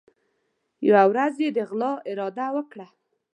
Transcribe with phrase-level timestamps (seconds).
[0.87, 2.87] یوه ورځ یې د غلا اراده وکړه.